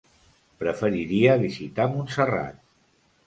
[0.61, 2.59] Preferiria visitar Montserrat.